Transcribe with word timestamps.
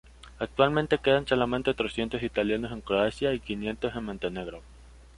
Actualmente 0.39 0.97
quedan 0.97 1.27
solamente 1.27 1.75
trescientos 1.75 2.23
italianos 2.23 2.71
en 2.71 2.81
Croacia 2.81 3.35
y 3.35 3.39
quinientos 3.39 3.95
en 3.95 4.05
Montenegro. 4.05 4.63